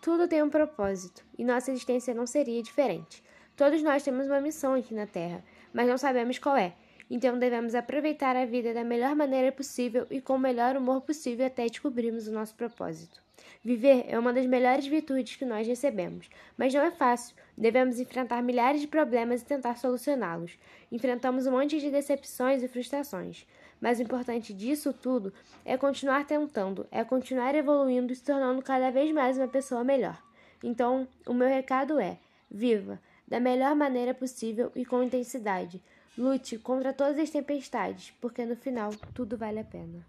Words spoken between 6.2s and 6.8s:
qual é.